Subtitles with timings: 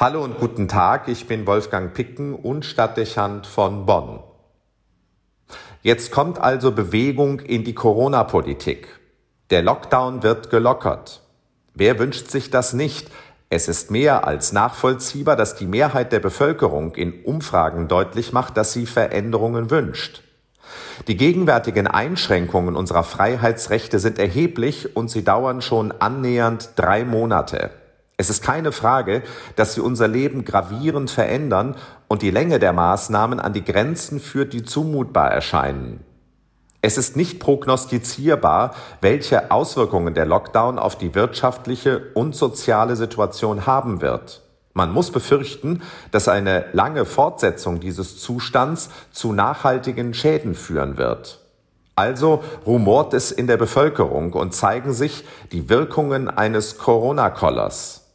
[0.00, 4.20] Hallo und guten Tag, ich bin Wolfgang Picken und Stadtdechant von Bonn.
[5.82, 8.86] Jetzt kommt also Bewegung in die Corona-Politik.
[9.50, 11.22] Der Lockdown wird gelockert.
[11.74, 13.10] Wer wünscht sich das nicht?
[13.50, 18.72] Es ist mehr als nachvollziehbar, dass die Mehrheit der Bevölkerung in Umfragen deutlich macht, dass
[18.72, 20.22] sie Veränderungen wünscht.
[21.08, 27.72] Die gegenwärtigen Einschränkungen unserer Freiheitsrechte sind erheblich und sie dauern schon annähernd drei Monate.
[28.20, 29.22] Es ist keine Frage,
[29.54, 31.76] dass sie unser Leben gravierend verändern
[32.08, 36.00] und die Länge der Maßnahmen an die Grenzen führt, die zumutbar erscheinen.
[36.82, 44.00] Es ist nicht prognostizierbar, welche Auswirkungen der Lockdown auf die wirtschaftliche und soziale Situation haben
[44.00, 44.42] wird.
[44.74, 51.38] Man muss befürchten, dass eine lange Fortsetzung dieses Zustands zu nachhaltigen Schäden führen wird.
[51.94, 58.07] Also rumort es in der Bevölkerung und zeigen sich die Wirkungen eines Corona-Kollers.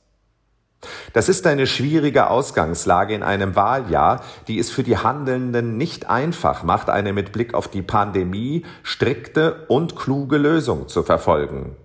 [1.13, 6.63] Das ist eine schwierige Ausgangslage in einem Wahljahr, die es für die Handelnden nicht einfach
[6.63, 11.75] macht, eine mit Blick auf die Pandemie strikte und kluge Lösung zu verfolgen.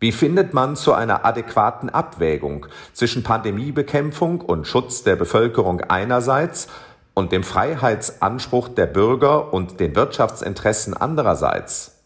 [0.00, 6.68] Wie findet man zu einer adäquaten Abwägung zwischen Pandemiebekämpfung und Schutz der Bevölkerung einerseits
[7.14, 11.97] und dem Freiheitsanspruch der Bürger und den Wirtschaftsinteressen andererseits?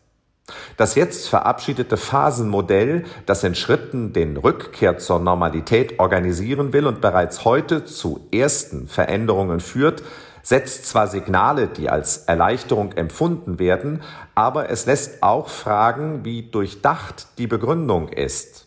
[0.77, 7.45] Das jetzt verabschiedete Phasenmodell, das in Schritten den Rückkehr zur Normalität organisieren will und bereits
[7.45, 10.03] heute zu ersten Veränderungen führt,
[10.43, 14.03] setzt zwar Signale, die als Erleichterung empfunden werden,
[14.35, 18.67] aber es lässt auch fragen, wie durchdacht die Begründung ist.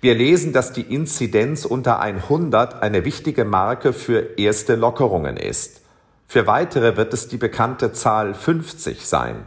[0.00, 5.82] Wir lesen, dass die Inzidenz unter 100 eine wichtige Marke für erste Lockerungen ist.
[6.28, 9.44] Für weitere wird es die bekannte Zahl 50 sein.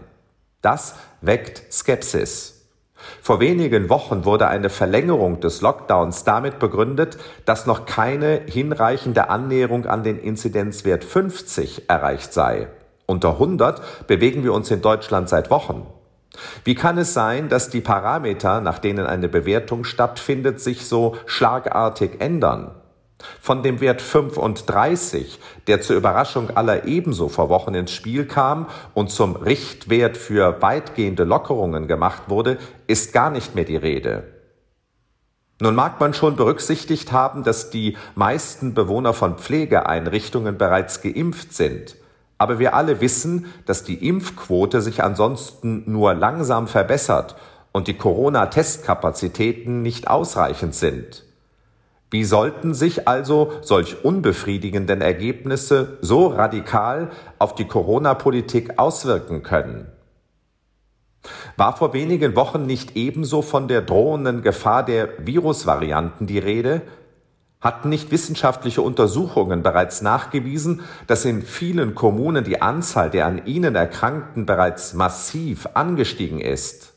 [0.61, 2.61] Das weckt Skepsis.
[3.21, 9.87] Vor wenigen Wochen wurde eine Verlängerung des Lockdowns damit begründet, dass noch keine hinreichende Annäherung
[9.87, 12.67] an den Inzidenzwert 50 erreicht sei.
[13.07, 15.87] Unter 100 bewegen wir uns in Deutschland seit Wochen.
[16.63, 22.21] Wie kann es sein, dass die Parameter, nach denen eine Bewertung stattfindet, sich so schlagartig
[22.21, 22.71] ändern?
[23.39, 29.09] Von dem Wert 35, der zur Überraschung aller ebenso vor Wochen ins Spiel kam und
[29.11, 34.23] zum Richtwert für weitgehende Lockerungen gemacht wurde, ist gar nicht mehr die Rede.
[35.61, 41.95] Nun mag man schon berücksichtigt haben, dass die meisten Bewohner von Pflegeeinrichtungen bereits geimpft sind.
[42.39, 47.35] Aber wir alle wissen, dass die Impfquote sich ansonsten nur langsam verbessert
[47.71, 51.23] und die Corona-Testkapazitäten nicht ausreichend sind.
[52.11, 59.87] Wie sollten sich also solch unbefriedigenden Ergebnisse so radikal auf die Corona-Politik auswirken können?
[61.55, 66.81] War vor wenigen Wochen nicht ebenso von der drohenden Gefahr der Virusvarianten die Rede?
[67.61, 73.75] Hatten nicht wissenschaftliche Untersuchungen bereits nachgewiesen, dass in vielen Kommunen die Anzahl der an ihnen
[73.75, 76.90] Erkrankten bereits massiv angestiegen ist?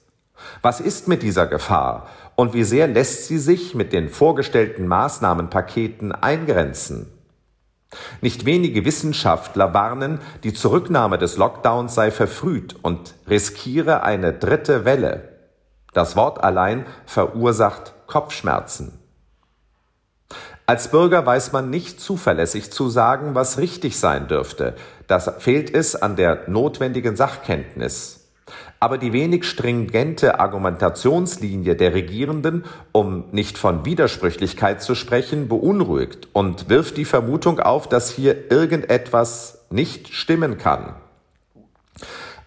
[0.63, 6.13] Was ist mit dieser Gefahr und wie sehr lässt sie sich mit den vorgestellten Maßnahmenpaketen
[6.13, 7.11] eingrenzen?
[8.21, 15.29] Nicht wenige Wissenschaftler warnen, die Zurücknahme des Lockdowns sei verfrüht und riskiere eine dritte Welle.
[15.93, 18.99] Das Wort allein verursacht Kopfschmerzen.
[20.67, 24.75] Als Bürger weiß man nicht zuverlässig zu sagen, was richtig sein dürfte.
[25.07, 28.24] Das fehlt es an der notwendigen Sachkenntnis.
[28.79, 36.69] Aber die wenig stringente Argumentationslinie der Regierenden, um nicht von Widersprüchlichkeit zu sprechen, beunruhigt und
[36.69, 40.95] wirft die Vermutung auf, dass hier irgendetwas nicht stimmen kann.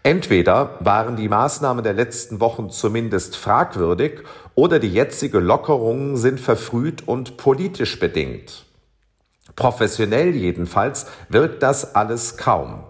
[0.04, 4.22] Entweder waren die Maßnahmen der letzten Wochen zumindest fragwürdig
[4.56, 8.66] oder die jetzige Lockerungen sind verfrüht und politisch bedingt.
[9.58, 12.84] Professionell jedenfalls wirkt das alles kaum.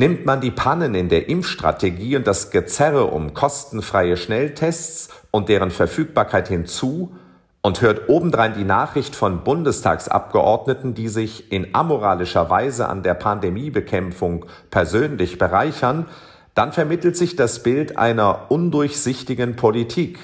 [0.00, 5.70] Nimmt man die Pannen in der Impfstrategie und das Gezerre um kostenfreie Schnelltests und deren
[5.70, 7.14] Verfügbarkeit hinzu
[7.60, 14.46] und hört obendrein die Nachricht von Bundestagsabgeordneten, die sich in amoralischer Weise an der Pandemiebekämpfung
[14.70, 16.06] persönlich bereichern,
[16.54, 20.18] dann vermittelt sich das Bild einer undurchsichtigen Politik.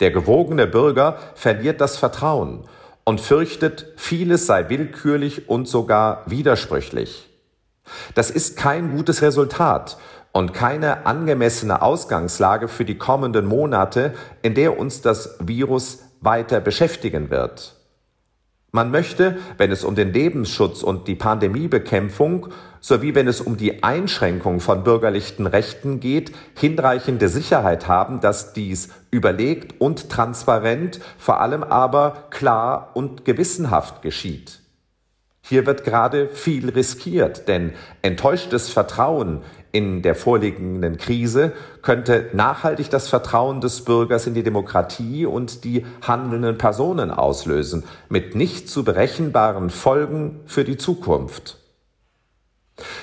[0.00, 2.64] Der gewogene Bürger verliert das Vertrauen
[3.04, 7.30] und fürchtet, vieles sei willkürlich und sogar widersprüchlich.
[8.14, 9.98] Das ist kein gutes Resultat
[10.32, 17.30] und keine angemessene Ausgangslage für die kommenden Monate, in der uns das Virus weiter beschäftigen
[17.30, 17.76] wird.
[18.72, 22.48] Man möchte, wenn es um den Lebensschutz und die Pandemiebekämpfung
[22.80, 28.90] sowie wenn es um die Einschränkung von bürgerlichen Rechten geht, hinreichende Sicherheit haben, dass dies
[29.12, 34.63] überlegt und transparent, vor allem aber klar und gewissenhaft geschieht.
[35.46, 39.42] Hier wird gerade viel riskiert, denn enttäuschtes Vertrauen
[39.72, 41.52] in der vorliegenden Krise
[41.82, 48.34] könnte nachhaltig das Vertrauen des Bürgers in die Demokratie und die handelnden Personen auslösen, mit
[48.34, 51.58] nicht zu berechenbaren Folgen für die Zukunft.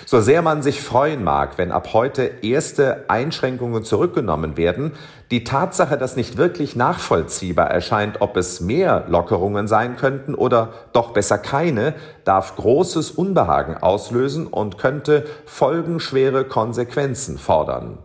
[0.05, 4.91] So sehr man sich freuen mag, wenn ab heute erste Einschränkungen zurückgenommen werden,
[5.31, 11.11] die Tatsache, dass nicht wirklich nachvollziehbar erscheint, ob es mehr Lockerungen sein könnten oder doch
[11.11, 11.93] besser keine,
[12.25, 17.97] darf großes Unbehagen auslösen und könnte folgenschwere Konsequenzen fordern.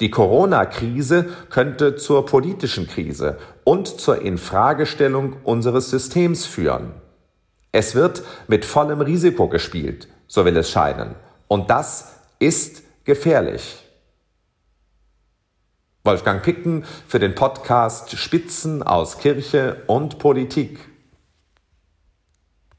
[0.00, 6.94] Die Corona-Krise könnte zur politischen Krise und zur Infragestellung unseres Systems führen.
[7.70, 11.16] Es wird mit vollem Risiko gespielt, so will es scheinen.
[11.48, 13.84] Und das ist gefährlich.
[16.04, 20.78] Wolfgang Picken für den Podcast Spitzen aus Kirche und Politik.